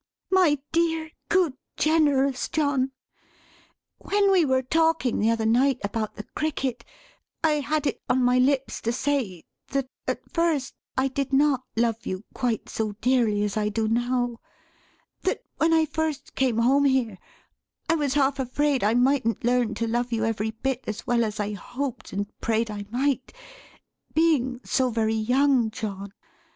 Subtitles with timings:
[0.31, 2.91] My dear, good, generous John;
[3.99, 6.83] when we were talking the other night about the Cricket,
[7.43, 12.07] I had it on my lips to say, that at first I did not love
[12.07, 14.39] you quite so dearly as I do now;
[15.21, 17.19] that when I first came home here,
[17.87, 21.39] I was half afraid I mightn't learn to love you every bit as well as
[21.39, 23.31] I hoped and prayed I might
[24.15, 26.11] being so very young, John.